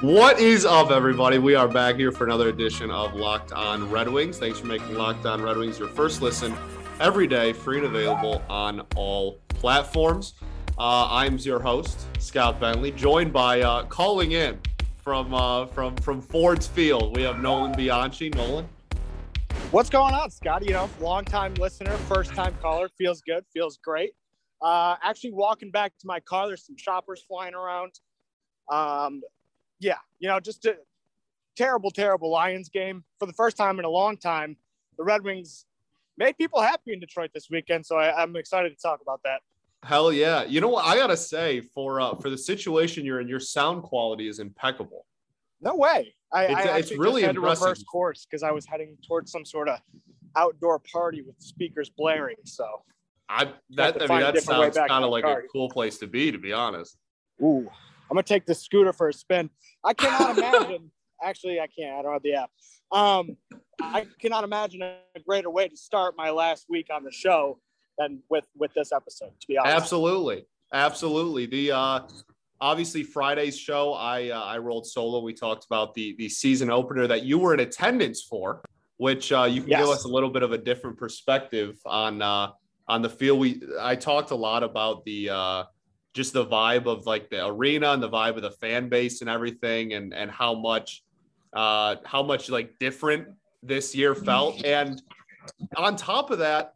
[0.00, 1.38] What is up, everybody?
[1.38, 4.38] We are back here for another edition of Locked On Red Wings.
[4.38, 6.54] Thanks for making Locked On Red Wings your first listen
[7.00, 10.34] every day, free and available on all platforms.
[10.78, 14.60] Uh, I'm your host, Scott Bentley, joined by uh, calling in
[14.98, 17.16] from uh, from from Ford's Field.
[17.16, 18.28] We have Nolan Bianchi.
[18.28, 18.68] Nolan,
[19.72, 20.64] what's going on, Scott?
[20.64, 22.88] You know, long time listener, first time caller.
[22.98, 24.12] Feels good, feels great.
[24.62, 27.90] Uh, actually, walking back to my car, there's some shoppers flying around.
[28.70, 29.22] Um,
[29.80, 30.76] yeah, you know, just a
[31.56, 34.56] terrible, terrible Lions game for the first time in a long time.
[34.96, 35.66] The Red Wings
[36.16, 39.40] made people happy in Detroit this weekend, so I, am excited to talk about that.
[39.84, 40.44] Hell yeah!
[40.44, 43.84] You know what I gotta say for uh, for the situation you're in, your sound
[43.84, 45.06] quality is impeccable.
[45.60, 46.14] No way!
[46.32, 47.60] I, it's, I it's really had impressive.
[47.60, 49.78] to reverse course because I was heading towards some sort of
[50.36, 52.36] outdoor party with speakers blaring.
[52.44, 52.66] So
[53.28, 55.40] I that I mean that sounds kind of like car.
[55.40, 56.96] a cool place to be, to be honest.
[57.42, 57.70] Ooh,
[58.10, 59.50] I'm gonna take the scooter for a spin.
[59.84, 60.90] I cannot imagine.
[61.22, 61.98] Actually, I can't.
[61.98, 62.50] I don't have the app.
[62.90, 63.36] Um,
[63.80, 67.58] I cannot imagine a greater way to start my last week on the show
[67.98, 69.32] than with with this episode.
[69.40, 71.46] To be honest, absolutely, absolutely.
[71.46, 72.00] The uh,
[72.60, 75.20] obviously Friday's show, I uh, I rolled solo.
[75.20, 78.62] We talked about the the season opener that you were in attendance for,
[78.96, 79.80] which uh, you can yes.
[79.80, 82.52] give us a little bit of a different perspective on uh,
[82.86, 83.38] on the field.
[83.38, 85.64] We I talked a lot about the uh,
[86.14, 89.30] just the vibe of like the arena and the vibe of the fan base and
[89.30, 91.04] everything and and how much
[91.52, 93.28] uh how much like different
[93.62, 94.64] this year felt.
[94.64, 95.00] And
[95.76, 96.74] on top of that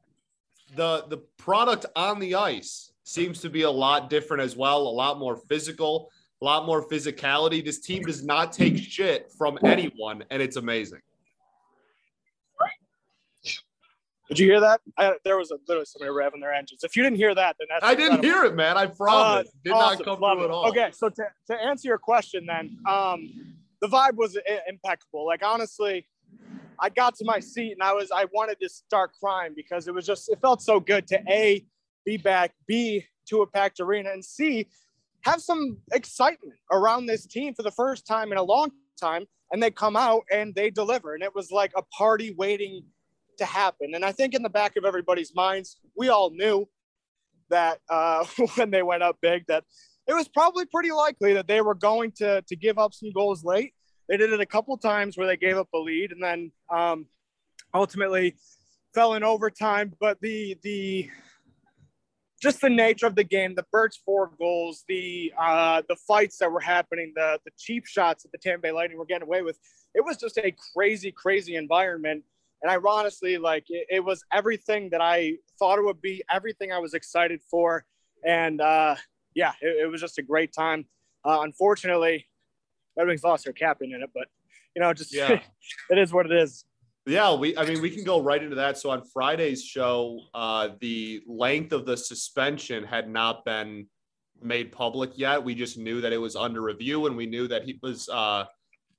[0.77, 4.89] the the product on the ice seems to be a lot different as well a
[4.89, 6.11] lot more physical
[6.41, 7.65] a lot more physicality.
[7.65, 11.01] This team does not take shit from anyone and it's amazing
[14.33, 14.81] Did you hear that?
[14.99, 16.85] I, there was a, literally somebody revving their engines.
[16.85, 18.77] If you didn't hear that, then that's I didn't hear it, man.
[18.79, 19.49] I promise.
[19.49, 19.99] Uh, Did awesome.
[19.99, 20.45] not come Love through it.
[20.47, 20.69] at all.
[20.69, 23.31] Okay, so to, to answer your question, then, um,
[23.83, 24.39] the vibe was
[24.69, 25.27] impeccable.
[25.27, 26.07] Like honestly,
[26.79, 29.95] I got to my seat and I was I wanted to start crying because it
[29.95, 31.65] was just it felt so good to a
[32.07, 34.67] be back, b to a packed arena, and c
[35.23, 39.27] have some excitement around this team for the first time in a long time.
[39.51, 42.85] And they come out and they deliver, and it was like a party waiting
[43.43, 43.95] to happen.
[43.95, 46.69] And I think in the back of everybody's minds, we all knew
[47.51, 49.65] that uh, when they went up big, that
[50.07, 53.45] it was probably pretty likely that they were going to to give up some goals
[53.45, 53.75] late.
[54.09, 57.07] They did it a couple times where they gave up a lead and then um,
[57.73, 58.35] ultimately
[58.95, 59.93] fell in overtime.
[60.01, 61.11] But the the
[62.43, 66.51] just the nature of the game, the Birch four goals, the uh, the fights that
[66.51, 69.59] were happening, the the cheap shots that the Tampa Bay Lightning were getting away with,
[69.95, 72.25] it was just a crazy, crazy environment.
[72.63, 76.73] And I honestly like it, it, was everything that I thought it would be, everything
[76.73, 77.85] I was excited for.
[78.25, 78.95] And uh,
[79.35, 80.87] yeah, it, it, was just a great time.
[81.25, 82.29] Uh, unfortunately,
[82.97, 84.29] Red Wings lost their captain in it, but
[84.77, 85.41] you know, just yeah.
[85.91, 86.65] it is what it is.
[87.05, 88.79] Yeah, we I mean we can go right into that.
[88.79, 93.89] So on Friday's show, uh, the length of the suspension had not been
[94.41, 95.43] made public yet.
[95.43, 98.45] We just knew that it was under review, and we knew that he was uh,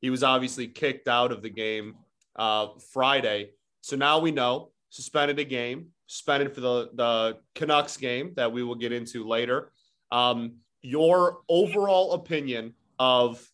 [0.02, 1.96] he was obviously kicked out of the game
[2.36, 3.52] uh, Friday.
[3.82, 8.64] So now we know suspended a game, suspended for the, the Canucks game that we
[8.64, 9.72] will get into later.
[10.12, 13.46] Um, your overall opinion of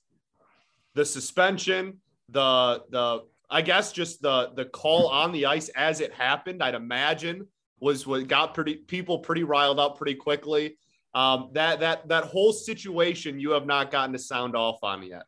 [0.95, 6.13] the suspension, the the I guess just the the call on the ice as it
[6.13, 7.47] happened, I'd imagine
[7.79, 10.77] was what got pretty people pretty riled up pretty quickly.
[11.13, 15.23] Um, that that that whole situation you have not gotten to sound off on yet.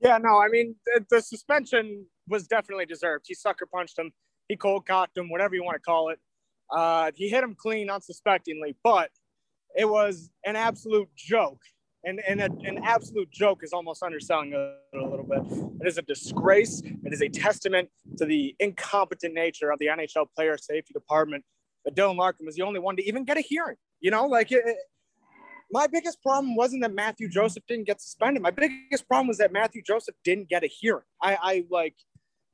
[0.00, 3.24] Yeah, no, I mean the, the suspension was definitely deserved.
[3.26, 4.12] He sucker punched him,
[4.48, 6.18] he cold cocked him, whatever you want to call it.
[6.70, 9.10] Uh, he hit him clean unsuspectingly, but
[9.76, 11.60] it was an absolute joke.
[12.04, 15.40] And, and a, an absolute joke is almost underselling it a little bit.
[15.80, 16.80] It is a disgrace.
[16.80, 21.44] It is a testament to the incompetent nature of the NHL player safety department.
[21.84, 23.76] But Dylan Larkin was the only one to even get a hearing.
[24.00, 24.64] You know, like it,
[25.70, 28.42] my biggest problem wasn't that Mathieu Joseph didn't get suspended.
[28.42, 31.04] My biggest problem was that Mathieu Joseph didn't get a hearing.
[31.22, 31.94] I, I like,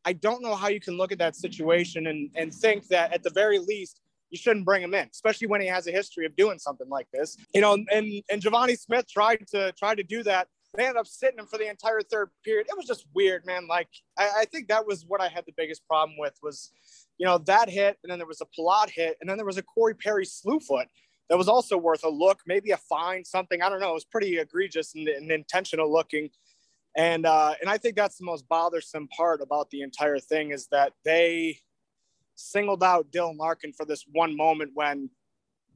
[0.05, 3.23] I don't know how you can look at that situation and, and think that at
[3.23, 4.01] the very least,
[4.31, 7.07] you shouldn't bring him in, especially when he has a history of doing something like
[7.13, 7.37] this.
[7.55, 10.49] You know, and and Givani Smith tried to try to do that.
[10.75, 12.67] They ended up sitting him for the entire third period.
[12.69, 13.69] It was just weird, man.
[13.69, 13.87] Like
[14.19, 16.73] I, I think that was what I had the biggest problem with was,
[17.17, 19.59] you know, that hit, and then there was a Palat hit, and then there was
[19.59, 20.89] a Corey Perry slew foot
[21.29, 23.63] that was also worth a look, maybe a fine, something.
[23.63, 23.91] I don't know.
[23.91, 26.31] It was pretty egregious and, and intentional looking.
[26.97, 30.69] And uh, and I think that's the most bothersome part about the entire thing is
[30.71, 31.59] that they
[32.37, 35.11] singled out Dylan Larkin for this one moment when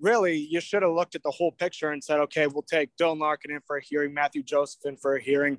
[0.00, 3.18] really you should have looked at the whole picture and said, okay, we'll take Dylan
[3.18, 5.58] Larkin in for a hearing, Mathieu Joseph in for a hearing.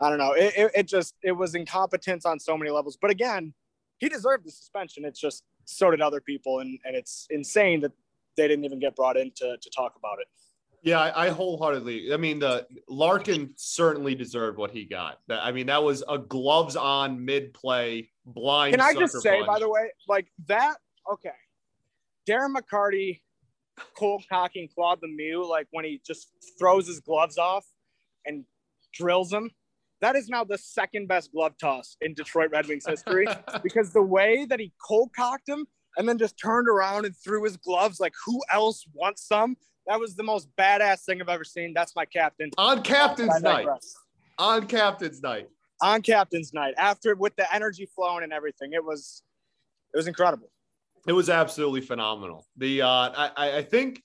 [0.00, 0.32] I don't know.
[0.32, 2.98] It, it, it just, it was incompetence on so many levels.
[3.00, 3.54] But again,
[3.98, 5.04] he deserved the suspension.
[5.04, 6.60] It's just so did other people.
[6.60, 7.92] And, and it's insane that
[8.38, 10.28] they didn't even get brought in to, to talk about it.
[10.82, 12.14] Yeah, I, I wholeheartedly.
[12.14, 15.18] I mean, the Larkin certainly deserved what he got.
[15.28, 18.72] I mean, that was a gloves on mid play blind.
[18.72, 19.46] Can I just say, punch.
[19.46, 20.76] by the way, like that?
[21.12, 21.30] Okay,
[22.28, 23.20] Darren McCarty,
[23.96, 27.66] cold cocking Claude Lemieux, like when he just throws his gloves off
[28.24, 28.44] and
[28.92, 29.50] drills him.
[30.00, 33.26] That is now the second best glove toss in Detroit Red Wings history
[33.64, 35.66] because the way that he cold cocked him
[35.98, 39.56] and then just turned around and threw his gloves like who else wants some?
[39.86, 41.72] That was the most badass thing I've ever seen.
[41.74, 42.50] That's my captain.
[42.56, 43.66] on captain's night.
[44.38, 45.48] On captain's night.
[45.80, 49.22] On captain's night, after with the energy flowing and everything, it was
[49.92, 50.50] it was incredible.
[51.06, 52.46] It was absolutely phenomenal.
[52.56, 54.02] The uh, I, I- think,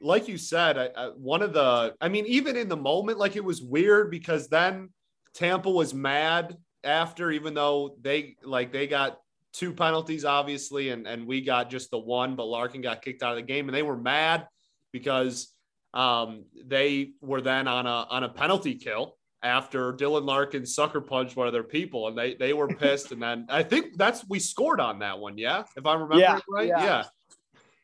[0.00, 3.36] like you said, I, I, one of the, I mean, even in the moment, like
[3.36, 4.88] it was weird because then
[5.34, 9.20] Tampa was mad after, even though they like they got
[9.52, 13.32] two penalties, obviously, and and we got just the one, but Larkin got kicked out
[13.32, 14.46] of the game, and they were mad
[14.92, 15.54] because
[15.94, 21.36] um, they were then on a on a penalty kill after Dylan Larkin sucker punched
[21.36, 23.12] one of their people, and they they were pissed.
[23.12, 26.40] and then I think that's we scored on that one, yeah, if I'm remembering Yeah,
[26.48, 26.84] right, yeah.
[26.84, 27.04] yeah.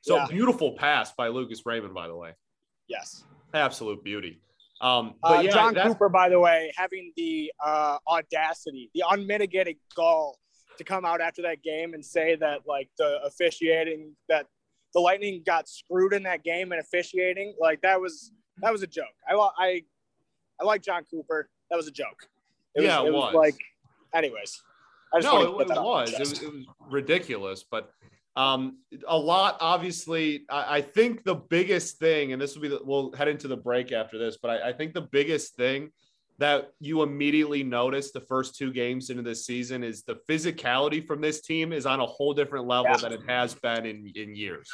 [0.02, 0.26] So Yeah.
[0.28, 2.32] beautiful pass by Lucas Raymond, by the way,
[2.88, 3.24] Yes.
[3.54, 4.40] absolute beauty.
[4.80, 9.78] Um, but Uh, yeah, Jon Cooper, by the way, having the uh, audacity, the unmitigated
[9.96, 10.38] gall
[10.78, 14.46] to come out after that game and say that like the officiating that
[14.94, 18.32] the Lightning got screwed in that game and officiating like that was
[18.62, 19.04] that was a joke.
[19.28, 19.82] I I
[20.60, 21.48] I like Jon Cooper.
[21.70, 22.28] That was a joke.
[22.76, 23.34] Yeah, it was.
[23.34, 23.56] like,
[24.14, 24.62] anyways.
[25.12, 26.12] I just no, it, it that on my was.
[26.12, 26.42] It was.
[26.42, 27.90] It was ridiculous, but
[28.36, 29.56] um, a lot.
[29.60, 33.48] Obviously, I, I think the biggest thing, and this will be, the, we'll head into
[33.48, 35.90] the break after this, but I, I think the biggest thing
[36.38, 41.20] that you immediately notice the first two games into this season is the physicality from
[41.20, 42.96] this team is on a whole different level Yeah.
[42.98, 44.68] than it has been in in years.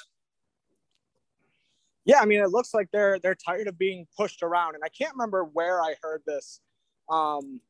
[2.04, 4.88] Yeah, I mean, it looks like they're they're tired of being pushed around, and I
[4.88, 6.60] can't remember where I heard this,
[7.08, 7.60] um,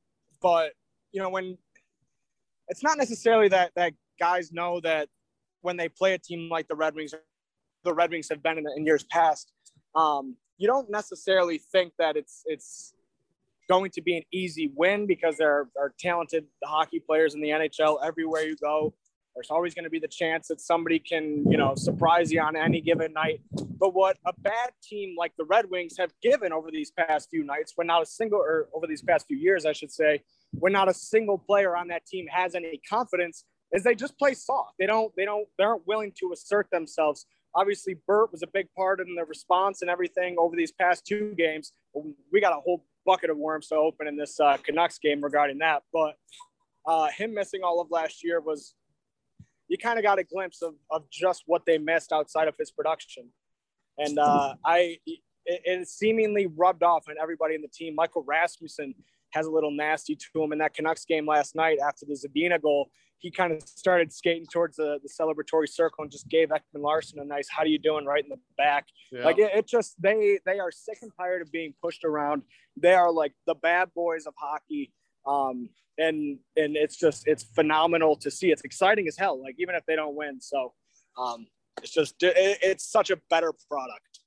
[0.41, 0.73] but
[1.13, 1.59] you know, when
[2.69, 5.09] it's not necessarily that that guys know that
[5.61, 7.13] when they play a team like the Red Wings,
[7.85, 9.53] the Red Wings have been in, in years past,
[9.95, 12.95] um, you don't necessarily think that it's it's
[13.69, 17.99] going to be an easy win because there are talented hockey players in the NHL
[18.05, 18.95] everywhere you go.
[19.35, 22.55] There's always going to be the chance that somebody can, you know, surprise you on
[22.55, 23.41] any given night.
[23.79, 27.43] But what a bad team like the Red Wings have given over these past few
[27.43, 30.23] nights, when not a single, or over these past few years, I should say,
[30.53, 34.35] when not a single player on that team has any confidence, is they just play
[34.35, 34.75] soft.
[34.79, 37.25] They don't, they don't, they aren't willing to assert themselves.
[37.55, 41.35] Obviously, Bert was a big part in the response and everything over these past two
[41.37, 41.73] games.
[42.31, 45.59] We got a whole bucket of worms to open in this uh, Canucks game regarding
[45.59, 45.83] that.
[45.93, 46.15] But
[46.87, 48.75] uh, him missing all of last year was
[49.69, 52.71] you kind of got a glimpse of, of just what they missed outside of his
[52.71, 53.29] production.
[53.99, 57.95] And uh, I, it, it seemingly rubbed off on everybody in the team.
[57.95, 58.95] Michael Rasmussen
[59.31, 62.61] has a little nasty to him in that Canucks game last night after the Zadina
[62.61, 62.91] goal.
[63.23, 67.25] He kind of started skating towards the, the celebratory circle and just gave Ekman-Larsson a
[67.25, 68.87] nice "How do you doing?" right in the back.
[69.11, 69.25] Yeah.
[69.25, 72.43] Like it, it just they they are sick and tired of being pushed around.
[72.77, 74.93] They are like the bad boys of hockey.
[75.25, 78.51] Um, and and it's just it's phenomenal to see.
[78.51, 79.41] It's exciting as hell.
[79.41, 80.73] Like even if they don't win, so
[81.17, 81.47] um,
[81.81, 84.21] it's just it, it's such a better product.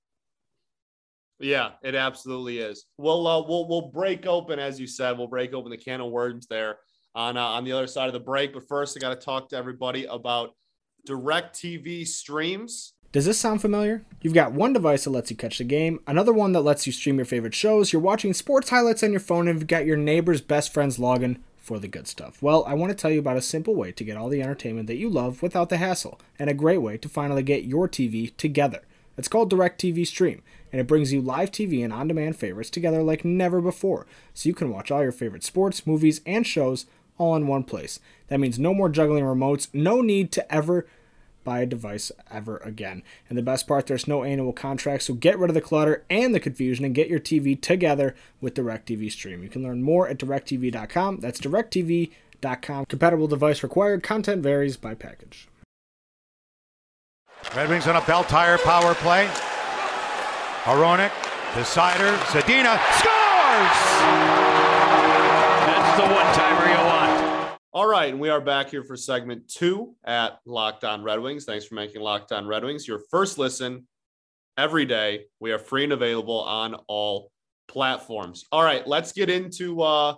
[1.40, 2.86] Yeah, it absolutely is.
[2.98, 6.12] We'll uh, we'll we'll break open, as you said, we'll break open the can of
[6.12, 6.78] worms there
[7.16, 8.54] on uh, on the other side of the break.
[8.54, 10.56] But first, I got to talk to everybody about
[11.08, 12.94] DirecTV streams.
[13.12, 14.04] Does this sound familiar?
[14.22, 16.92] You've got one device that lets you catch the game, another one that lets you
[16.92, 19.96] stream your favorite shows, you're watching sports highlights on your phone, and you've got your
[19.96, 22.44] neighbor's best friend's login for the good stuff.
[22.44, 24.88] Well, I want to tell you about a simple way to get all the entertainment
[24.88, 28.36] that you love without the hassle, and a great way to finally get your TV
[28.36, 28.82] together.
[29.18, 30.42] It's called DirecTV Stream,
[30.74, 34.50] and it brings you live TV and on demand favorites together like never before, so
[34.50, 36.86] you can watch all your favorite sports, movies, and shows
[37.18, 38.00] all in one place.
[38.28, 40.88] That means no more juggling remotes, no need to ever
[41.46, 43.04] buy a device ever again.
[43.30, 46.36] And the best part, there's no annual contract, so get rid of the clutter and
[46.36, 49.44] the confusion and get your TV together with DirecTV Stream.
[49.44, 51.20] You can learn more at directv.com.
[51.22, 52.86] That's directv.com.
[52.86, 54.04] Compatible device required.
[54.04, 55.48] Content varies by package.
[57.56, 59.30] Red Wings on a Bell Tire power play.
[60.64, 61.12] Hronek,
[61.62, 63.80] Seider, Zadina scores!
[65.66, 66.35] That's the one timer you want.
[67.76, 71.44] All right, and we are back here for segment two at Locked On Red Wings.
[71.44, 73.86] Thanks for making Locked On Red Wings your first listen
[74.58, 75.26] every day.
[75.42, 77.34] We are free and available on all
[77.68, 78.46] platforms.
[78.50, 80.16] All right, let's get into uh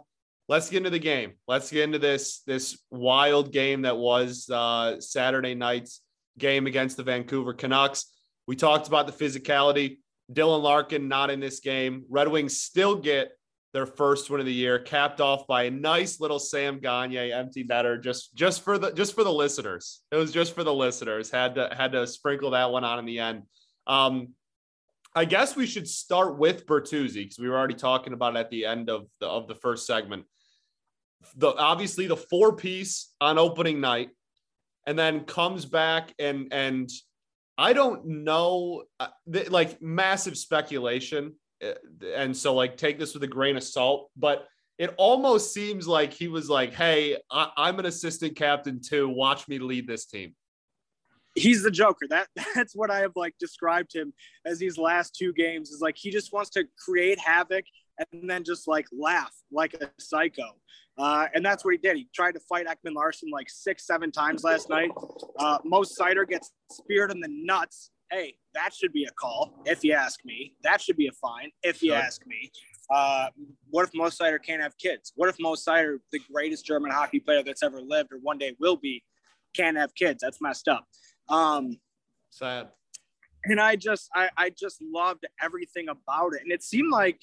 [0.48, 1.34] let's get into the game.
[1.48, 6.02] Let's get into this this wild game that was uh Saturday night's
[6.38, 8.06] game against the Vancouver Canucks.
[8.46, 9.98] We talked about the physicality.
[10.32, 12.06] Dylan Larkin not in this game.
[12.08, 13.32] Red Wings still get
[13.78, 17.62] their first win of the year, capped off by a nice little Sam Gagner empty
[17.62, 20.02] better just just for the just for the listeners.
[20.12, 21.30] It was just for the listeners.
[21.30, 23.44] Had to had to sprinkle that one on in the end.
[23.86, 24.30] Um,
[25.14, 28.50] I guess we should start with Bertuzzi because we were already talking about it at
[28.50, 30.26] the end of the of the first segment.
[31.36, 34.10] The obviously the four piece on opening night,
[34.88, 36.90] and then comes back and and
[37.60, 39.10] I don't know, uh,
[39.50, 41.36] like massive speculation.
[41.64, 41.74] Uh,
[42.16, 44.48] And so, like, take this with a grain of salt, but
[44.78, 49.10] it almost seems like he was like, Hey, I- I'm an assistant captain too.
[49.10, 50.36] Watch me lead this team.
[51.36, 52.08] he's the Joker.
[52.10, 54.14] That that's what I have like described him
[54.46, 55.70] as these last two games.
[55.72, 57.66] Is like he just wants to create havoc
[58.12, 60.50] and then just like laugh like a psycho.
[61.00, 61.96] Uh, and that's what he did.
[61.96, 64.90] He tried to fight Ekman-Larsson like six, seven times last night.
[65.38, 67.92] Uh, Most Seider gets speared in the nuts.
[68.12, 70.54] Hey, that should be a call, if you ask me.
[70.64, 71.98] That should be a fine, if you Sure.
[71.98, 72.52] ask me.
[72.90, 73.28] Uh,
[73.70, 75.14] what if Most Seider can't have kids?
[75.16, 78.56] What if Most Seider, the greatest German hockey player that's ever lived or one day
[78.60, 79.04] will be,
[79.56, 80.22] can't have kids?
[80.22, 80.88] That's messed up.
[81.30, 81.80] Um,
[82.30, 82.70] Sad.
[83.46, 86.42] and I just I, I just loved everything about it.
[86.42, 87.22] And it seemed like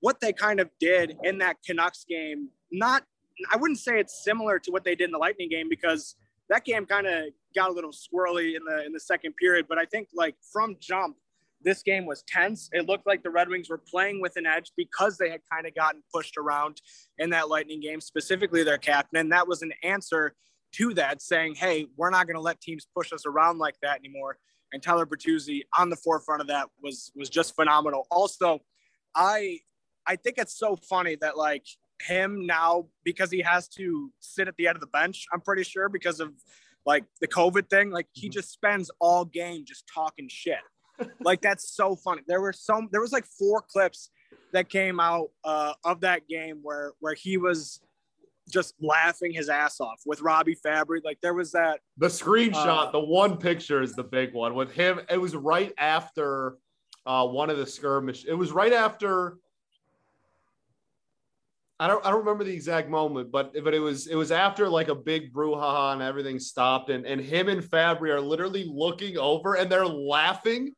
[0.00, 3.04] what they kind of did in that Canucks game, not
[3.52, 6.16] I wouldn't say it's similar to what they did in the Lightning game because
[6.54, 9.66] that game kind of got a little squirrely in the in the second period.
[9.68, 11.16] But I think like from jump,
[11.62, 12.68] this game was tense.
[12.72, 15.66] It looked like the Red Wings were playing with an edge because they had kind
[15.66, 16.80] of gotten pushed around
[17.18, 19.18] in that Lightning game, specifically their captain.
[19.18, 20.34] And that was an answer
[20.74, 23.98] to that, saying, "Hey, we're not going to let teams push us around like that
[23.98, 24.38] anymore."
[24.72, 28.06] And Tyler Bertuzzi on the forefront of that was was just phenomenal.
[28.12, 28.60] Also,
[29.16, 29.58] I
[30.06, 31.66] I think it's so funny that like
[32.06, 35.26] him now because he has to sit at the end of the bench.
[35.32, 36.32] I'm pretty sure because of
[36.86, 37.90] like the COVID thing.
[37.90, 40.58] Like he just spends all game just talking shit.
[41.20, 42.22] like that's so funny.
[42.26, 42.88] There were some.
[42.92, 44.10] There was like four clips
[44.52, 47.80] that came out uh, of that game where where he was
[48.50, 51.02] just laughing his ass off with Robby Fabbri.
[51.04, 51.80] Like there was that.
[51.96, 55.00] The screenshot, Uh, the one picture is the big one with him.
[55.10, 56.58] It was right after
[57.06, 58.24] uh, one of the skirmish.
[58.26, 59.38] It was right after.
[61.80, 64.68] I don't, I don't remember the exact moment, but but it was it was after
[64.68, 69.18] like a big brouhaha and everything stopped, and and him and Fabbri are literally looking
[69.18, 70.72] over and they're laughing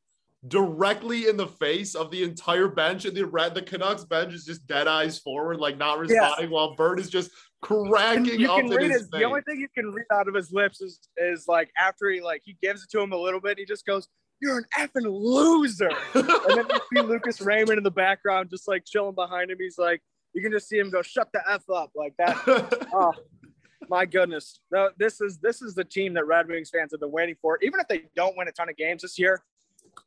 [0.49, 4.45] directly in the face of the entire bench, and the red the Canucks bench is
[4.47, 7.31] just dead eyes forward, like not responding, while Bert is just
[7.62, 10.35] cracking you up can read his his, the only thing you can read out of
[10.35, 13.41] his lips is is like after he like he gives it to him a little
[13.41, 14.09] bit, he just goes,
[14.41, 18.85] "You're an effing loser," and then you see Lucas Raymond in the background just like
[18.87, 19.59] chilling behind him.
[19.61, 20.00] He's like,
[20.37, 22.37] you can just see him go, "Shut the f up," like that.
[22.93, 23.12] oh
[23.88, 27.11] my goodness, no, this is this is the team that Red Wings fans have been
[27.11, 27.59] waiting for.
[27.62, 29.43] Even if they don't win a ton of games this year,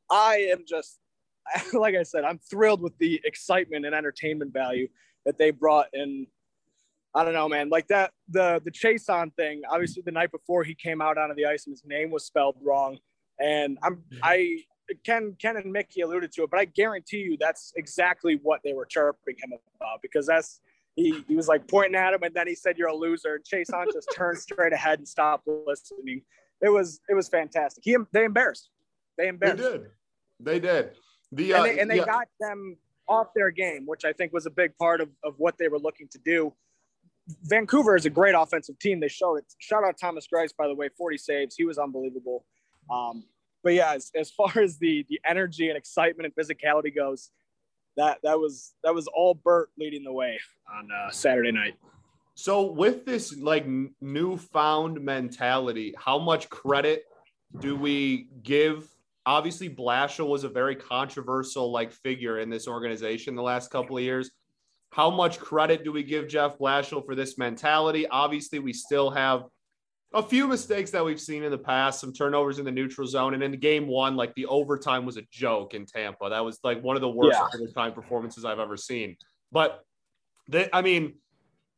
[0.09, 0.99] I am just
[1.73, 4.87] like I said, I'm thrilled with the excitement and entertainment value
[5.25, 6.27] that they brought in.
[7.15, 7.69] I don't know, man.
[7.69, 9.63] Like that, the the Chiasson thing.
[9.67, 12.57] Obviously, the night before he came out onto the ice and his name was spelled
[12.63, 12.99] wrong,
[13.39, 14.59] and I'm I
[15.03, 18.73] Ken Ken and Mickey alluded to it, but I guarantee you that's exactly what they
[18.73, 20.61] were chirping him about because that's
[20.95, 23.35] he, he was like pointing at him and then he said you're a loser.
[23.35, 26.21] And Chiasson just turned straight ahead and stopped listening.
[26.61, 27.83] It was it was fantastic.
[27.83, 28.69] He they embarrassed.
[29.17, 29.63] They embarrassed.
[29.63, 29.87] They did.
[30.39, 30.91] They did.
[31.31, 32.77] The uh, and they, and they yeah, got them
[33.07, 35.79] off their game, which I think was a big part of, of what they were
[35.79, 36.53] looking to do.
[37.43, 38.99] Vancouver is a great offensive team.
[38.99, 39.45] They showed it.
[39.59, 41.55] Shout out Thomas Greiss, by the way, 40 saves.
[41.55, 42.45] He was unbelievable.
[42.89, 43.23] Um,
[43.63, 47.31] but yeah, as, as far as the the energy and excitement and physicality goes,
[47.97, 50.39] that that was that was all Bert leading the way
[50.73, 51.75] on uh, Saturday night.
[52.35, 53.65] so with this like
[54.01, 57.03] newfound mentality, how much credit
[57.59, 58.87] do we give?
[59.25, 64.03] Obviously, Blashill was a very controversial like figure in this organization the last couple of
[64.03, 64.31] years.
[64.91, 68.07] How much credit do we give Jeff Blashill for this mentality?
[68.07, 69.43] Obviously, we still have
[70.13, 73.35] a few mistakes that we've seen in the past, some turnovers in the neutral zone,
[73.35, 76.29] and in the game one, like the overtime was a joke in Tampa.
[76.29, 77.59] That was like one of the worst Yeah.
[77.59, 79.17] overtime performances I've ever seen.
[79.51, 79.83] But
[80.47, 81.15] the, I mean,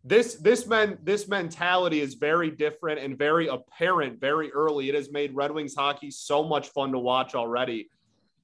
[0.03, 4.89] this this men this mentality is very different and very apparent very early.
[4.89, 7.89] It has made Red Wings hockey so much fun to watch already.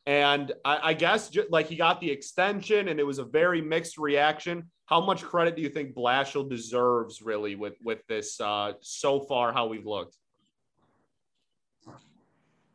[0.08, 3.62] And I, I guess ju- like he got the extension, and it was a very
[3.62, 4.72] mixed reaction.
[4.86, 9.52] How much credit do you think Blashill deserves, really, with with this uh, so far?
[9.52, 10.16] How we've looked?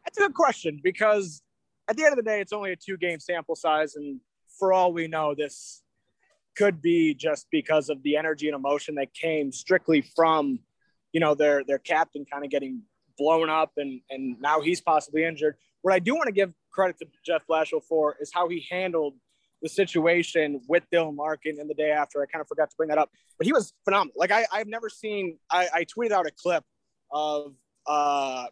[0.04, 1.42] That's a good question because
[1.88, 3.96] at the end of the day, it's only a two game sample size.
[3.96, 4.20] And
[4.58, 5.82] for all we know, this
[6.54, 10.58] could be just because of the energy and emotion that came strictly from,
[11.12, 12.82] you know, their, their captain kind of getting
[13.16, 15.56] blown up and, and now he's possibly injured.
[15.80, 19.14] What I do want to give credit to Jeff Blashill for is how he handled
[19.62, 22.22] the situation with Dylan Larkin in the day after.
[22.22, 24.14] I kind of forgot to bring that up, but he was phenomenal.
[24.16, 26.64] Like I, I've never seen, I, I tweeted out a clip
[27.10, 27.54] of,
[27.86, 28.46] uh,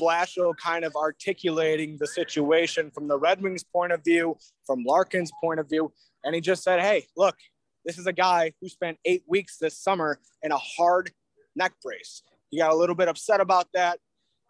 [0.00, 5.30] Blashill kind of articulating the situation from the Red Wings point of view, from Larkin's
[5.42, 5.92] point of view.
[6.24, 7.36] And he just said, Hey, look,
[7.84, 11.10] this is a guy who spent eight weeks this summer in a hard
[11.56, 12.22] neck brace.
[12.50, 13.98] He got a little bit upset about that.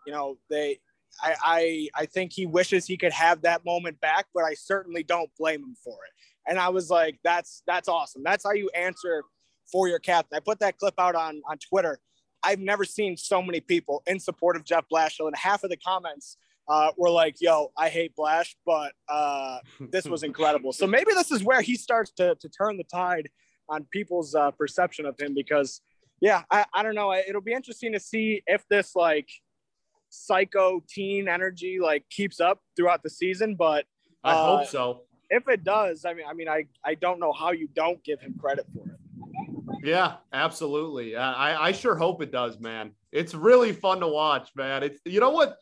[0.06, 0.80] You know, they,
[1.22, 5.02] I, I, I think he wishes he could have that moment back, but I certainly
[5.02, 6.50] don't blame him for it.
[6.50, 8.22] And I was like, that's, that's awesome.
[8.25, 9.25] That's how you answer
[9.70, 10.37] for your captain.
[10.37, 12.00] I put that clip out on, on Twitter
[12.42, 15.76] I've never seen so many people in support of Jeff Blashill, and half of the
[15.76, 16.37] comments
[16.68, 21.30] uh, were like, "Yo, I hate Blash, but uh, this was incredible." so maybe this
[21.30, 23.28] is where he starts to to turn the tide
[23.68, 25.80] on people's uh, perception of him, because
[26.20, 27.12] yeah, I, I don't know.
[27.14, 29.28] It'll be interesting to see if this like
[30.10, 33.84] psycho teen energy like keeps up throughout the season, but
[34.24, 35.04] I Uh, hope so.
[35.30, 38.20] if it does, I mean, I mean, I I don't know how you don't give
[38.20, 38.98] him credit for it.
[39.84, 41.14] Yeah, absolutely.
[41.14, 42.92] Uh, I I sure hope it does, man.
[43.12, 44.82] It's really fun to watch, man.
[44.82, 45.56] It's you know what,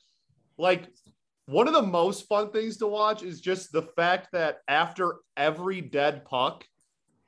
[0.58, 0.88] like
[1.46, 5.80] one of the most fun things to watch is just the fact that after every
[5.80, 6.64] dead puck,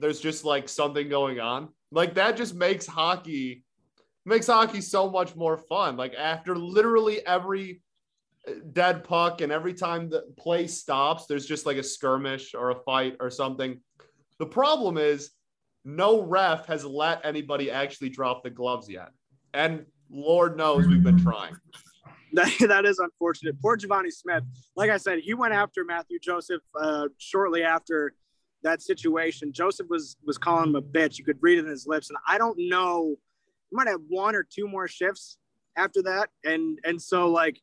[0.01, 1.69] there's just like something going on.
[1.93, 3.65] Like that just makes hockey
[4.29, 5.97] makes hockey so much more fun.
[5.97, 7.83] Like after literally every
[8.73, 12.75] dead puck and every time the play stops, there's just like a skirmish or a
[12.75, 13.81] fight or something.
[14.39, 15.31] The problem is
[15.85, 19.11] no ref has let anybody actually drop the gloves yet.
[19.55, 21.57] And Lord knows we've been trying.
[22.35, 23.59] That, that is unfortunate.
[23.63, 24.45] Poor Givani Smith.
[24.77, 28.13] Like I said, he went after Mathieu Joseph uh, shortly after
[28.63, 29.51] that situation.
[29.51, 31.19] Joseph was was calling him a bitch.
[31.19, 32.11] You could read it in his lips.
[32.11, 33.17] And I don't know.
[33.71, 35.37] Might have one or two more shifts
[35.77, 36.31] after that.
[36.45, 37.61] And and so like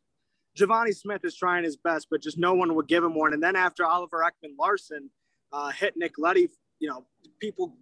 [0.58, 3.34] Givani Smith is trying his best, but just no one would give him one.
[3.34, 5.10] And then after Oliver Ekman-Larsson
[5.52, 6.48] uh, hit Nick Leddy,
[6.80, 7.06] you know,
[7.40, 7.76] people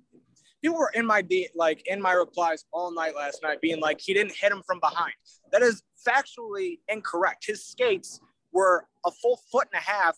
[0.61, 3.99] people were in my de- like in my replies all night last night, being like
[4.01, 5.13] he didn't hit him from behind.
[5.51, 7.45] That is factually incorrect.
[7.45, 8.19] His skates
[8.51, 10.17] were a full foot and a half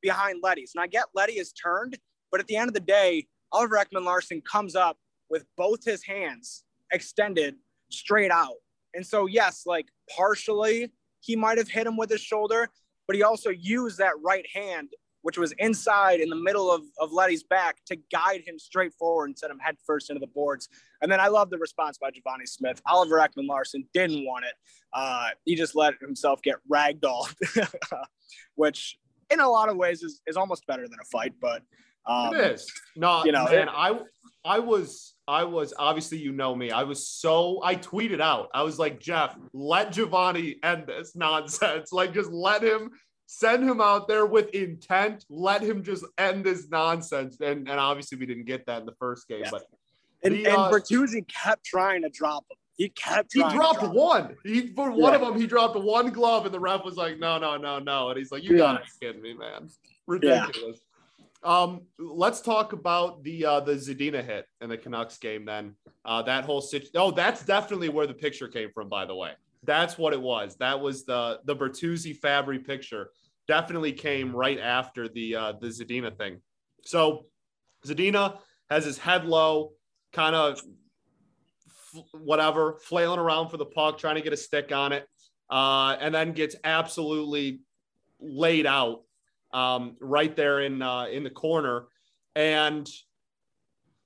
[0.00, 1.98] behind Leddy's, and I get Leddy is turned,
[2.30, 4.98] but at the end of the day, Oliver Ekman-Larsson comes up
[5.30, 7.56] with both his hands extended
[7.90, 8.56] straight out,
[8.94, 12.68] and so yes, like partially he might have hit him with his shoulder,
[13.06, 14.88] but he also used that right hand
[15.22, 19.26] which was inside in the middle of, of Leddy's back to guide him straight forward
[19.26, 20.68] and send him head first into the boards.
[21.00, 22.82] And then I love the response by Givani Smith.
[22.86, 24.54] Oliver Ekman-Larsson didn't want it.
[24.92, 27.34] Uh, he just let himself get ragdolled,
[28.56, 28.98] which
[29.30, 31.34] in a lot of ways is, is almost better than a fight.
[31.40, 31.62] But
[32.06, 32.70] um, it is.
[32.96, 33.98] No, you know, man, it- I
[34.44, 36.70] I was I was obviously you know me.
[36.70, 38.48] I was so I tweeted out.
[38.54, 41.92] I was like, Jeff, let Givani end this nonsense.
[41.92, 42.90] Like just let him
[43.26, 45.24] send him out there with intent.
[45.30, 47.40] Let him just end this nonsense.
[47.40, 49.50] And and obviously we didn't get that in the first game, Yeah.
[49.52, 49.62] but
[50.24, 52.56] and, The, and uh, Bertuzzi kept trying to drop him.
[52.76, 53.92] He kept he dropped drop him.
[53.92, 54.36] one.
[54.44, 55.20] He for one Yeah.
[55.20, 58.08] of them, he dropped one glove, and the ref was like, "No, no, no, no,"
[58.08, 58.58] and he's like, "You Yeah.
[58.58, 59.68] gotta be kidding me, man!
[60.08, 60.80] Ridiculous."
[61.44, 65.44] Um, let's talk about the uh, the Zadina hit in the Canucks game.
[65.44, 65.74] Then
[66.04, 66.92] uh, that whole situation.
[66.94, 68.88] Oh, that's definitely where the picture came from.
[68.88, 69.32] By the way,
[69.64, 70.56] that's what it was.
[70.56, 73.10] That was the the Bertuzzi Fabbri picture.
[73.48, 76.40] Definitely came right after the uh, the Zadina thing.
[76.84, 77.26] So
[77.84, 78.38] Zadina
[78.70, 79.72] has his head low,
[80.12, 80.60] kind of
[82.12, 85.06] whatever, flailing around for the puck, trying to get a stick on it,
[85.50, 87.60] uh, and then gets absolutely
[88.20, 89.02] laid out
[89.52, 91.86] um, right there in uh, in the corner.
[92.34, 92.88] And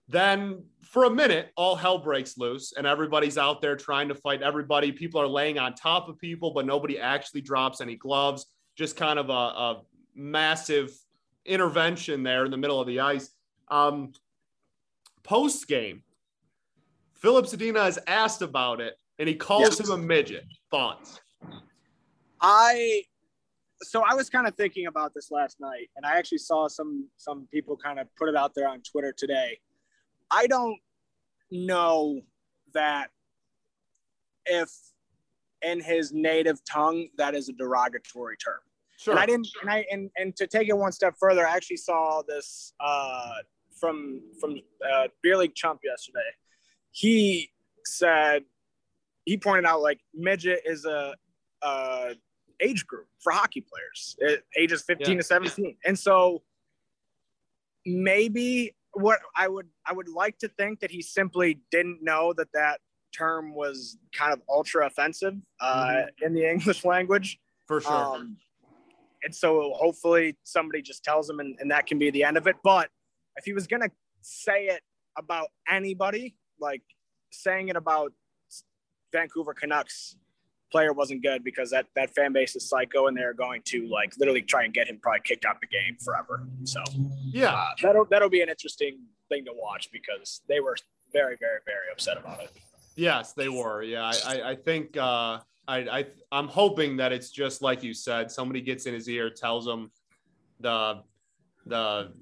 [0.08, 4.42] then for a minute, all hell breaks loose, and everybody's out there trying to fight
[4.42, 4.92] everybody.
[4.92, 8.46] People are laying on top of people, but nobody actually drops any gloves.
[8.76, 9.82] Just kind of a, a
[10.14, 10.90] massive
[11.44, 13.30] intervention there in the middle of the ice.
[13.68, 14.12] Um,
[15.22, 16.04] Post game,
[17.14, 19.80] Filip Zadina is asked about it, and he calls Yes.
[19.80, 20.44] him a midget.
[20.70, 21.20] Thoughts?
[22.40, 23.02] I
[23.86, 27.08] so I was kind of thinking about this last night, and I actually saw some
[27.16, 29.58] some people kind of put it out there on Twitter today.
[30.30, 30.78] I don't
[31.50, 32.20] know
[32.74, 33.08] that
[34.46, 34.70] if
[35.62, 38.60] in his native tongue that is a derogatory term.
[38.98, 39.12] Sure.
[39.12, 41.76] And I didn't, and I and and to take it one step further, I actually
[41.76, 43.34] saw this uh,
[43.78, 44.56] from from
[44.90, 46.30] uh, Beer League Chump yesterday.
[46.92, 47.50] He
[47.84, 48.42] said
[49.24, 51.14] he pointed out like midget is a,
[51.62, 52.14] a
[52.60, 54.16] age group for hockey players,
[54.56, 55.18] ages fifteen Yeah.
[55.18, 56.42] to seventeen, and so
[57.84, 62.48] maybe what I would I would like to think that he simply didn't know that
[62.54, 62.80] that
[63.16, 67.38] term was kind of ultra offensive uh, in the English language.
[67.66, 67.92] For sure.
[68.16, 68.36] Um,
[69.22, 72.46] and so hopefully somebody just tells him and, and that can be the end of
[72.46, 72.56] it.
[72.62, 72.90] But
[73.36, 73.90] if he was going to
[74.20, 74.82] say it
[75.18, 76.82] about anybody, like
[77.32, 78.12] saying it about
[79.12, 80.16] Vancouver Canucks
[80.72, 84.12] player wasn't good because that, that fan base is psycho and they're going to like
[84.18, 86.46] literally try and get him probably kicked out the game forever.
[86.64, 86.82] So
[87.24, 87.54] yeah.
[87.54, 88.98] uh, that'll, that'll be an interesting
[89.28, 90.76] thing to watch because they were
[91.12, 92.50] very, very, very upset about it.
[92.96, 93.82] Yes, they were.
[93.82, 97.92] Yeah, I, I, I think uh, I, I, I'm hoping that it's just like you
[97.92, 98.30] said.
[98.30, 99.90] Somebody gets in his ear, tells him
[100.60, 101.02] the
[101.66, 102.12] the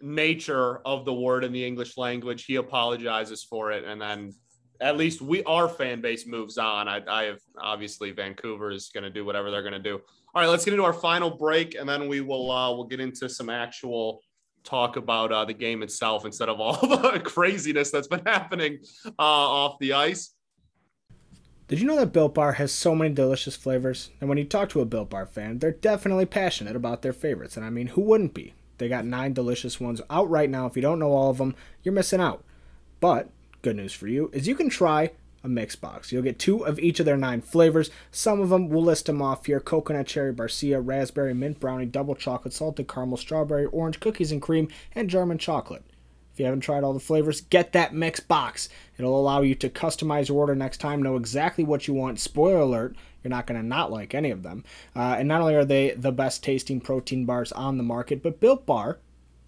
[0.00, 2.46] nature of the word in the English language.
[2.46, 4.32] He apologizes for it, and then
[4.80, 6.88] at least we our fan base moves on.
[6.88, 10.00] I, I have obviously Vancouver is going to do whatever they're going to do.
[10.34, 13.00] All right, let's get into our final break, and then we will uh, we'll get
[13.00, 14.20] into some actual
[14.64, 16.74] talk about uh, the game itself instead of all
[17.12, 20.34] the craziness that's been happening uh, off the ice.
[21.68, 24.10] Did you know that Built Bar has so many delicious flavors?
[24.20, 27.56] And when you talk to a Built Bar fan, they're definitely passionate about their favorites.
[27.56, 28.54] And I mean, who wouldn't be?
[28.78, 30.66] They got nine delicious ones out right now.
[30.66, 32.44] If you don't know all of them, you're missing out.
[33.00, 33.30] But
[33.62, 36.10] good news for you is you can try a mix box.
[36.12, 37.90] You'll get two of each of their nine flavors.
[38.10, 42.14] Some of them, we'll list them off here coconut cherry barcia, raspberry mint brownie, double
[42.14, 45.84] chocolate, salted caramel, strawberry, orange, cookies and cream, and German chocolate.
[46.34, 48.68] If you haven't tried all the flavors, get that mix box.
[48.98, 52.20] It'll allow you to customize your order next time, know exactly what you want.
[52.20, 54.62] Spoiler alert, you're not going to not like any of them.
[54.94, 58.38] Uh, and not only are they the best tasting protein bars on the market, but
[58.38, 58.98] Built Bar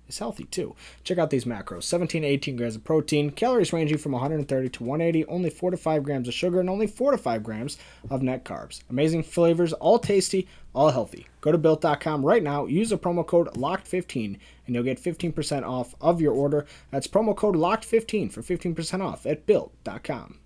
[0.09, 0.75] is healthy too.
[1.05, 4.85] Check out these macros 17 to 18 grams of protein, calories ranging from 130 to
[4.85, 7.79] 180, only 4 to 5 grams of sugar, and only 4 to 5 grams
[8.11, 8.83] of net carbs.
[8.91, 11.27] Amazing flavors, all tasty, all healthy.
[11.41, 15.95] Go to built.com right now, use the promo code LOCKED15, and you'll get 15% off
[16.01, 16.67] of your order.
[16.91, 20.39] That's promo code LOCKED15 for 15% off at built.com.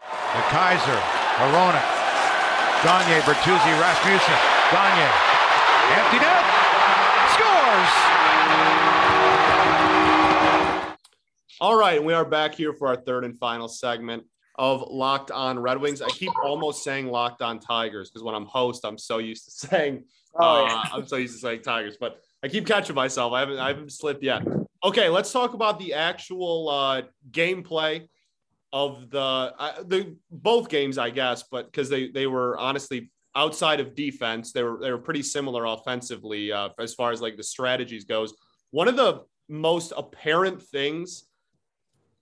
[0.00, 1.02] The Kaiser,
[1.42, 1.82] Arona,
[2.84, 4.38] Gagner, Bertuzzi, Rasmussen,
[4.70, 5.12] Gagner,
[5.96, 6.55] empty net,
[7.66, 7.88] scores!
[11.60, 14.24] All right, we are back here for our third and final segment
[14.56, 16.00] of Locked On Red Wings.
[16.02, 19.50] I keep almost saying Locked On Tigers because when I'm host, I'm so used to
[19.68, 20.04] saying
[20.38, 23.32] Oh, uh, I'm so used to saying Tigers, but I keep catching myself.
[23.32, 24.46] I haven't I haven't slipped yet.
[24.84, 28.06] Okay, let's talk about the actual uh, gameplay
[28.70, 33.78] of the uh, the both games, I guess, but because they they were honestly outside
[33.78, 37.44] of defense, they were they were pretty similar offensively uh, as far as like the
[37.44, 38.34] strategies goes.
[38.70, 41.26] One of the most apparent things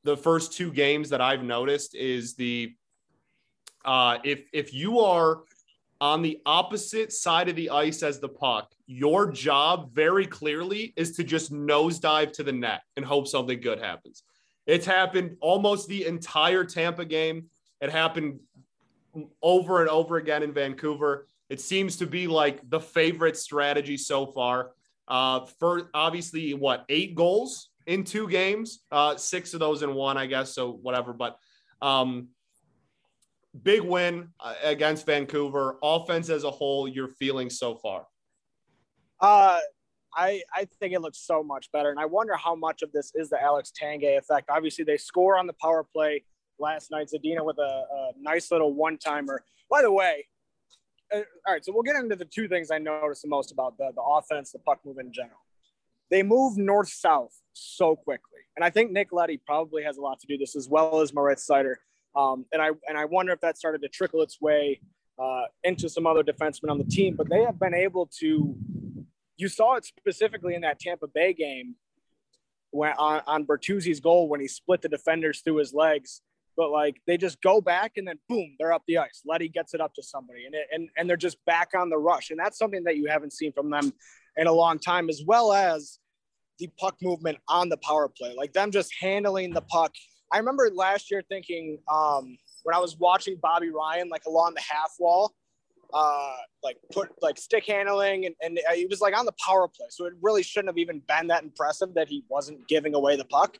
[0.03, 2.74] the first two games that I've noticed is the
[3.85, 5.42] uh, if if you are
[6.00, 11.16] on the opposite side of the ice as the puck, your job very clearly is
[11.16, 14.22] to just nosedive to the net and hope something good happens.
[14.66, 17.46] It's happened almost the entire Tampa game.
[17.81, 18.40] It happened
[19.42, 21.27] over and over again in Vancouver.
[21.50, 24.72] It seems to be like the favorite strategy so far.
[25.07, 30.16] Uh, for obviously, what eight goals in two games, uh, six of those in one,
[30.16, 30.55] I guess.
[30.55, 31.38] So whatever, but
[31.83, 32.29] um,
[33.62, 35.79] big win uh, against Vancouver.
[35.83, 38.07] Offense as a whole, you're feeling so far.
[39.20, 39.61] Uh,
[40.16, 43.12] I I think it looks so much better, and I wonder how much of this
[43.14, 44.48] is the Alex Tanguay effect.
[44.50, 46.24] Obviously, they score on the power play
[46.58, 47.08] last night.
[47.08, 49.44] Zadina with a, a nice little one timer.
[49.70, 50.26] By the way,
[51.12, 53.76] uh, all right, so we'll get into the two things I noticed the most about
[53.76, 55.38] the the offense, the puck movement in general.
[56.10, 60.20] They move north south so quickly, and I think Nick Leddy probably has a lot
[60.20, 61.76] to do this as well as Moritz Seider.
[62.16, 64.80] Um, and I and I wonder if that started to trickle its way
[65.18, 67.16] uh, into some other defensemen on the team.
[67.16, 68.56] But they have been able to.
[69.36, 71.74] You saw it specifically in that Tampa Bay game
[72.70, 76.22] when on, on Bertuzzi's goal when he split the defenders through his legs.
[76.56, 79.22] But like they just go back and then boom, they're up the ice.
[79.26, 81.98] Leddy gets it up to somebody, and it, and and they're just back on the
[81.98, 82.30] rush.
[82.30, 83.92] And that's something that you haven't seen from them
[84.36, 85.98] in a long time, as well as
[86.58, 89.92] the puck movement on the power play, like them just handling the puck
[90.34, 94.60] I remember last year thinking um, when I was watching Bobby Ryan like along the
[94.60, 95.32] half wall,
[95.92, 99.86] uh, like put like stick handling and, and he was like on the power play.
[99.90, 103.24] So it really shouldn't have even been that impressive that he wasn't giving away the
[103.24, 103.58] puck.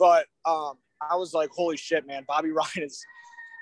[0.00, 3.04] But um, I was like, holy shit, man, Bobby Ryan is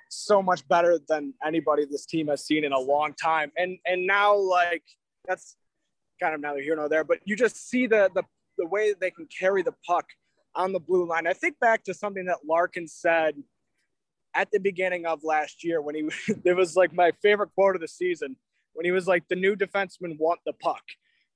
[0.08, 3.50] so much better than anybody this team has seen in a long time.
[3.56, 4.84] And and now like
[5.26, 5.56] that's
[6.20, 8.22] kind of neither here nor there, but you just see the the
[8.56, 10.06] the way that they can carry the puck
[10.54, 11.26] on the blue line.
[11.26, 13.34] I think back to something that Larkin said
[14.34, 16.08] at the beginning of last year when he
[16.44, 18.36] it was like my favorite quote of the season
[18.74, 20.82] when he was like the new defensemen want the puck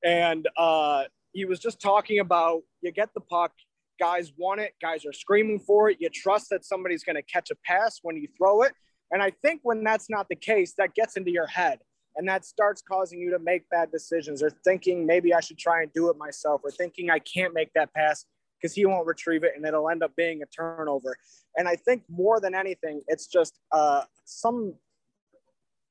[0.04, 3.52] and uh, he was just talking about you get the puck
[3.98, 7.50] guys want it guys are screaming for it you trust that somebody's going to catch
[7.50, 8.72] a pass when you throw it
[9.11, 11.78] and i think when that's not the case that gets into your head
[12.16, 15.82] and that starts causing you to make bad decisions or thinking maybe i should try
[15.82, 18.24] and do it myself or thinking i can't make that pass
[18.61, 21.16] because he won't retrieve it and it'll end up being a turnover.
[21.56, 24.74] And I think more than anything, it's just uh, some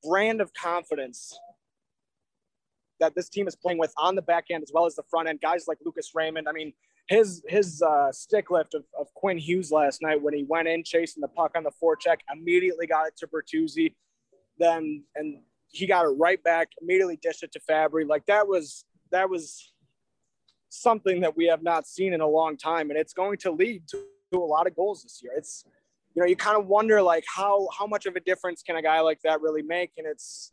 [0.03, 1.37] brand of confidence
[2.99, 5.29] that this team is playing with on the back end as well as the front
[5.29, 5.39] end.
[5.41, 6.47] Guys like Lucas Raymond.
[6.49, 6.73] I mean,
[7.07, 10.83] his his uh, stick lift of, of Quinn Hughes last night when he went in
[10.83, 13.95] chasing the puck on the forecheck, immediately got it to Bertuzzi,
[14.59, 15.39] then and
[15.69, 18.07] he got it right back, immediately dished it to Fabbri.
[18.07, 19.73] Like that was that was
[20.69, 23.87] something that we have not seen in a long time, and it's going to lead
[23.89, 25.31] to, to a lot of goals this year.
[25.37, 25.63] It's
[26.13, 28.81] you know you kind of wonder like how how much of a difference can a
[28.81, 30.51] guy like that really make, and it's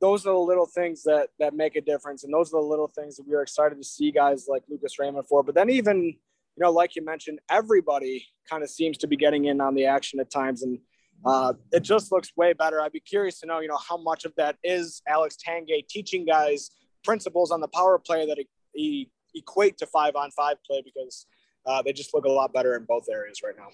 [0.00, 2.88] those are the little things that that make a difference, and those are the little
[2.88, 5.42] things that we are excited to see guys like Lucas Raymond for.
[5.42, 9.46] But then even you know like you mentioned, everybody kind of seems to be getting
[9.46, 10.78] in on the action at times, and
[11.24, 12.80] uh, it just looks way better.
[12.80, 16.24] I'd be curious to know, you know, how much of that is Alex Tanguay teaching
[16.24, 16.70] guys
[17.04, 18.38] principles on the power play that
[18.72, 21.26] he equate to five on five play because
[21.66, 23.68] uh, they just look a lot better in both areas right now.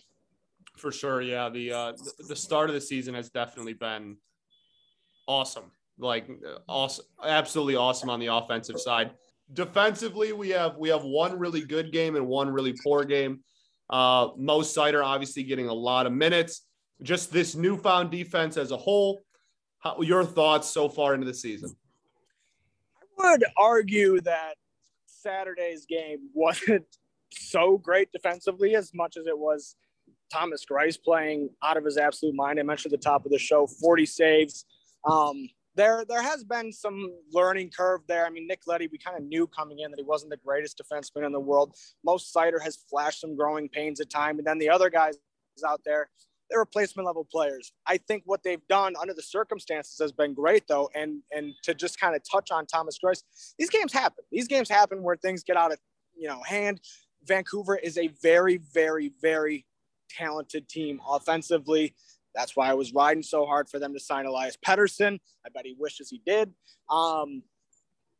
[0.76, 1.48] For sure, yeah.
[1.48, 1.92] The uh,
[2.26, 4.16] the start of the season has definitely been
[5.28, 5.70] awesome.
[5.98, 6.28] Like
[6.68, 9.12] awesome, absolutely awesome on the offensive side.
[9.52, 13.40] Defensively, we have we have one really good game and one really poor game.
[13.90, 16.66] Uh, Mo Seider obviously getting a lot of minutes.
[17.02, 19.22] Just this newfound defense as a whole.
[19.78, 21.76] How, your thoughts so far into the season?
[23.20, 24.54] I would argue that
[25.07, 26.87] Saturday's game wasn't
[27.30, 29.76] so great defensively as much as it was
[30.33, 32.59] Thomas Greiss playing out of his absolute mind.
[32.59, 34.64] I mentioned at the top of the show, 40 saves.
[35.04, 38.26] Um, there, there has been some learning curve there.
[38.26, 40.80] I mean, Nick Leddy, we kind of knew coming in that he wasn't the greatest
[40.80, 41.74] defenseman in the world.
[42.04, 45.16] Most Seider has flashed some growing pains at time, and then the other guys
[45.66, 46.08] out there,
[46.50, 47.72] they're replacement level players.
[47.87, 50.90] I think what they've done under the circumstances has been great though.
[50.94, 53.22] And and to just kind of touch on Thomas Greiss,
[53.58, 54.24] these games happen.
[54.30, 55.78] These games happen where things get out of
[56.16, 56.80] you know hand.
[57.26, 59.66] Vancouver is a very, very, very
[60.10, 61.94] talented team offensively.
[62.35, 65.20] That's why I was riding so hard for them to sign Elias Pettersson.
[65.47, 66.53] I bet he wishes he did.
[66.90, 67.42] Um,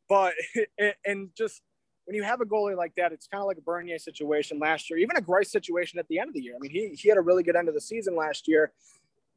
[0.07, 0.33] but
[1.05, 1.61] and just
[2.05, 4.89] when you have a goalie like that, it's kind of like a Bernier situation last
[4.89, 6.55] year, even a Greiss situation at the end of the year.
[6.55, 8.71] I mean, he, he had a really good end of the season last year.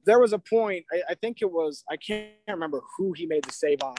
[0.05, 3.45] There was a point, I, I think it was, I can't remember who he made
[3.45, 3.97] the save on.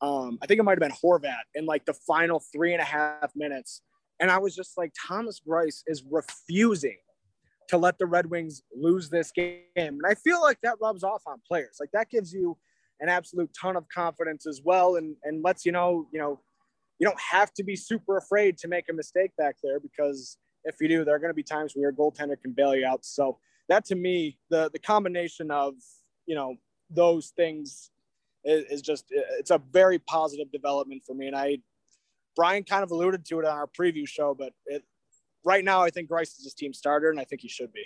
[0.00, 2.84] Um, I think it might have been Horvat in like the final three and a
[2.84, 3.82] half minutes.
[4.20, 6.98] And I was just like, Thomas Greiss is refusing
[7.68, 9.62] to let the Red Wings lose this game.
[9.76, 11.76] And I feel like that rubs off on players.
[11.78, 12.56] Like that gives you
[13.00, 16.40] an absolute ton of confidence as well and, and lets you know, you know,
[16.98, 20.76] you don't have to be super afraid to make a mistake back there because if
[20.80, 23.04] you do, there are going to be times where your goaltender can bail you out.
[23.04, 25.74] So that to me, the the combination of
[26.26, 26.56] you know
[26.90, 27.90] those things
[28.44, 31.26] is, is just it's a very positive development for me.
[31.28, 31.58] And I,
[32.34, 34.82] Brian kind of alluded to it on our preview show, but it
[35.48, 37.84] right now I think Greiss is his team starter, and I think he should be.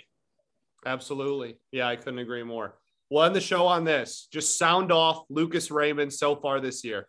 [0.85, 2.75] Absolutely, yeah, I couldn't agree more.
[3.09, 4.27] We'll end the show on this.
[4.31, 7.07] Just sound off Lucas Raymond so far this year.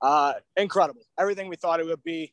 [0.00, 1.02] Uh, incredible.
[1.18, 2.32] Everything we thought it would be.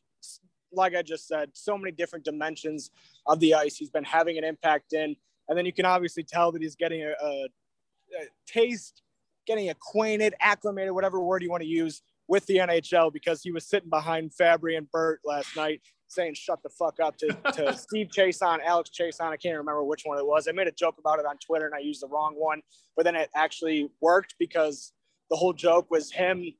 [0.72, 2.90] Like I just said, so many different dimensions
[3.26, 5.16] of the ice he's been having an impact in.
[5.48, 9.02] And then you can obviously tell that he's getting a, a, a taste,
[9.46, 13.66] getting acquainted, acclimated, whatever word you want to use with the NHL because he was
[13.66, 18.08] sitting behind Fabbri and Bert last night saying shut the fuck up to, to Steve
[18.08, 19.28] Chiasson, Alex Chiasson.
[19.28, 20.48] I can't remember which one it was.
[20.48, 22.62] I made a joke about it on Twitter and I used the wrong one,
[22.96, 24.92] but then it actually worked because
[25.30, 26.52] the whole joke was him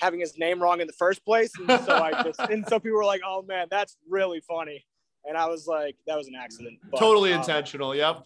[0.00, 1.52] having his name wrong in the first place.
[1.58, 4.84] And so I just, and so people were like, oh man, that's really funny.
[5.24, 6.78] And I was like, that was an accident.
[6.90, 7.94] But, totally um, intentional.
[7.94, 8.24] Yep.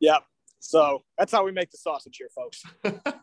[0.00, 0.22] Yep.
[0.60, 2.62] So that's how we make the sausage here, folks.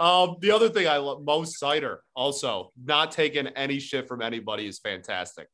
[0.00, 4.66] um, the other thing I love, Mo Seider, also not taking any shit from anybody
[4.66, 5.48] is fantastic.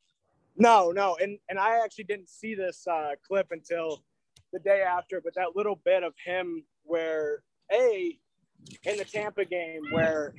[0.57, 4.05] No, no, and and I actually didn't see this uh, clip until
[4.53, 8.19] the day after, but that little bit of him where a
[8.85, 10.35] in the Tampa game where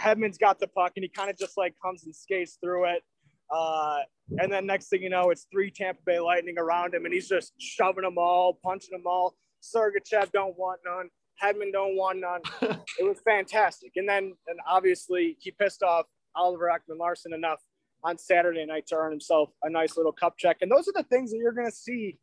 [0.00, 3.02] Hedman's got the puck and he kind of just like comes and skates through it.
[3.50, 3.98] Uh,
[4.38, 7.28] and then next thing you know, it's three Tampa Bay Lightning around him and he's
[7.28, 9.34] just shoving them all, punching them all.
[9.62, 11.08] Sergachev don't want none.
[11.42, 12.40] Hedman don't want none.
[12.98, 13.92] it was fantastic.
[13.96, 17.60] And then, and obviously, he pissed off Oliver Ekman-Larsson enough
[18.04, 20.58] on Saturday night to earn himself a nice little cup check.
[20.60, 22.18] And those are the things that you're going to see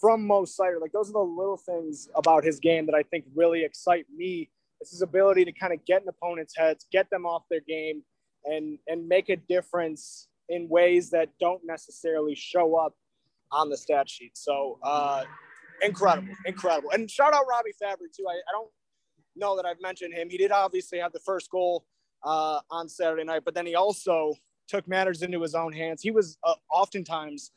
[0.00, 0.80] from Mo Seider.
[0.80, 4.50] Like, those are the little things about his game that I think really excite me
[4.80, 8.02] it's his ability to kind of get in opponents' heads, get them off their game,
[8.44, 12.94] and and make a difference in ways that don't necessarily show up
[13.52, 14.32] on the stat sheet.
[14.36, 15.24] So uh,
[15.82, 16.90] incredible, incredible.
[16.90, 18.26] And shout out Robby Fabbri too.
[18.28, 18.70] I, I don't
[19.36, 20.28] know that I've mentioned him.
[20.30, 21.84] He did obviously have the first goal
[22.24, 24.34] uh, on Saturday night, but then he also
[24.68, 26.02] took matters into his own hands.
[26.02, 27.52] He was uh, oftentimes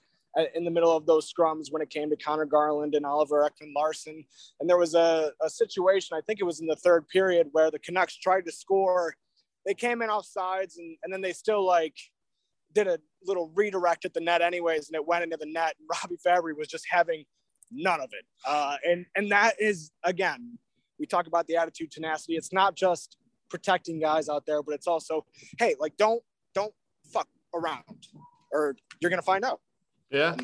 [0.55, 4.25] in the middle of those scrums when it came to Conor Garland and Oliver Ekman-Larsson.
[4.59, 7.69] And there was a, a situation, I think it was in the third period, where
[7.69, 9.15] the Canucks tried to score.
[9.65, 11.95] They came in off sides and, and then they still like
[12.73, 15.75] did a little redirect at the net anyways, and it went into the net.
[15.79, 17.25] And Robby Fabbri was just having
[17.71, 18.25] none of it.
[18.45, 20.57] Uh, and, and that is, again,
[20.99, 22.35] we talk about the attitude tenacity.
[22.35, 23.17] It's not just
[23.49, 25.25] protecting guys out there, but it's also,
[25.59, 26.23] hey, like don't,
[26.53, 26.73] don't
[27.11, 28.07] fuck around
[28.51, 29.59] or you're going to find out.
[30.11, 30.35] Yeah.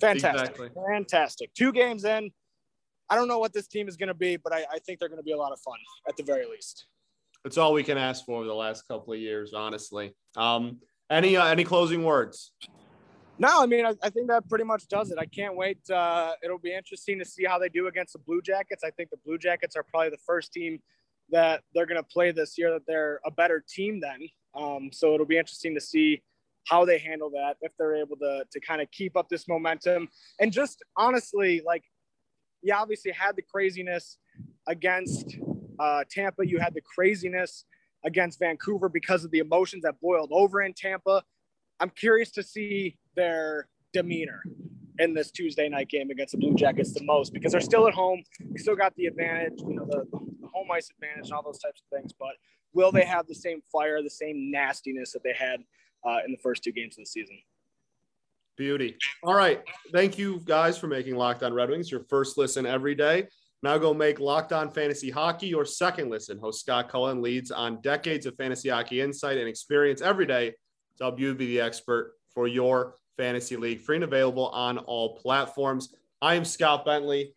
[0.00, 0.50] Fantastic.
[0.50, 0.70] Exactly.
[0.90, 1.54] Fantastic.
[1.54, 2.30] Two games in.
[3.10, 5.08] I don't know what this team is going to be, but I, I think they're
[5.08, 6.86] going to be a lot of fun at the very least.
[7.44, 10.14] That's all we can ask for over the last couple of years, honestly.
[10.36, 10.78] Um,
[11.10, 12.52] any uh, any closing words?
[13.38, 15.18] No, I mean I, I, think that pretty much does it.
[15.18, 15.78] I can't wait.
[15.90, 18.84] Uh, it'll be interesting to see how they do against the Blue Jackets.
[18.84, 20.80] I think the Blue Jackets are probably the first team
[21.30, 24.20] that they're going to play this year that they're a better team than.
[24.54, 26.22] Um, so it'll be interesting to see
[26.68, 30.08] how they handle that, if they're able to, to kind of keep up this momentum.
[30.40, 31.82] And just honestly, like,
[32.62, 34.18] you obviously had the craziness
[34.66, 35.36] against
[35.78, 37.64] uh, Tampa, you had the craziness
[38.04, 41.22] against Vancouver because of the emotions that boiled over in Tampa.
[41.80, 44.42] I'm curious to see their demeanor
[44.98, 47.94] in this Tuesday night game against the Blue Jackets the most because they're still at
[47.94, 48.22] home.
[48.50, 51.58] We still got the advantage, you know, the, the home ice advantage and all those
[51.58, 52.12] types of things.
[52.12, 52.34] But
[52.72, 55.60] will they have the same fire, the same nastiness that they had
[56.04, 57.38] uh, in the first two games of the season.
[58.56, 58.96] Beauty.
[59.22, 59.62] All right.
[59.92, 63.26] Thank you guys for making Locked On Red Wings your first listen every day.
[63.62, 66.38] Now go make Locked On Fantasy Hockey your second listen.
[66.38, 70.50] Host Scott Cullen leads on decades of fantasy hockey insight and experience every day
[70.98, 73.80] to help you be the expert for your fantasy league.
[73.80, 75.94] Free and available on all platforms.
[76.20, 77.34] I am Scott Bentley.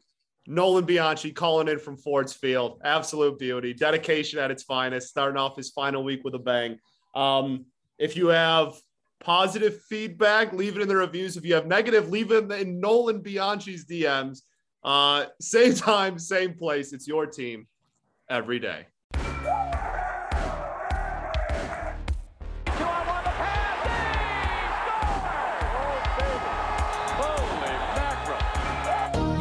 [0.47, 2.79] Nolan Bianchi calling in from Ford's Field.
[2.83, 3.73] Absolute beauty.
[3.73, 5.09] Dedication at its finest.
[5.09, 6.79] Starting off his final week with a bang.
[7.15, 7.65] Um,
[7.97, 8.73] if you have
[9.19, 11.35] positive feedback, leave it in the reviews.
[11.35, 14.41] If you have negative, leave it in Nolan Bianchi's DMs.
[14.83, 16.93] Uh, same time, same place.
[16.93, 17.67] It's your team
[18.29, 18.85] every day.